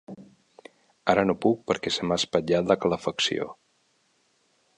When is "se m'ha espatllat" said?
1.99-2.73